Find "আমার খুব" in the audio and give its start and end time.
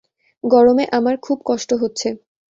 0.97-1.37